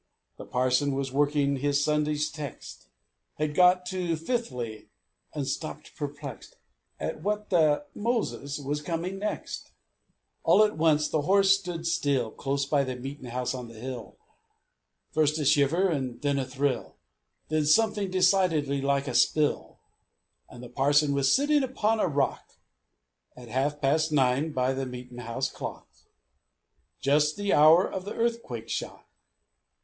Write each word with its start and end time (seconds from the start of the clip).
The 0.39 0.47
parson 0.47 0.95
was 0.95 1.11
working 1.11 1.57
his 1.57 1.83
Sunday's 1.85 2.31
text 2.31 2.87
Had 3.35 3.53
got 3.53 3.85
to 3.85 4.15
fifthly, 4.15 4.89
and 5.35 5.45
stopped 5.47 5.95
perplexed 5.95 6.55
At 6.99 7.21
what 7.21 7.51
the 7.51 7.85
Moses 7.93 8.57
was 8.57 8.81
coming 8.81 9.19
next. 9.19 9.69
All 10.43 10.63
at 10.63 10.75
once 10.75 11.07
the 11.07 11.21
horse 11.21 11.55
stood 11.55 11.85
still, 11.85 12.31
Close 12.31 12.65
by 12.65 12.83
the 12.83 12.95
meet'n' 12.95 13.29
house 13.29 13.53
on 13.53 13.67
the 13.67 13.75
hill. 13.79 14.17
First 15.11 15.37
a 15.37 15.45
shiver, 15.45 15.89
and 15.89 16.19
then 16.23 16.39
a 16.39 16.45
thrill, 16.45 16.97
Then 17.49 17.67
something 17.67 18.09
decidedly 18.09 18.81
like 18.81 19.07
a 19.07 19.13
spill 19.13 19.81
And 20.49 20.63
the 20.63 20.69
parson 20.69 21.13
was 21.13 21.31
sitting 21.31 21.61
upon 21.61 21.99
a 21.99 22.07
rock, 22.07 22.53
At 23.37 23.49
half 23.49 23.79
past 23.79 24.11
nine 24.11 24.51
by 24.51 24.73
the 24.73 24.87
meet'n' 24.87 25.19
house 25.19 25.51
clock 25.51 25.87
Just 27.01 27.37
the 27.37 27.53
hour 27.53 27.87
of 27.87 28.05
the 28.05 28.15
Earthquake 28.15 28.67
shock! 28.67 29.07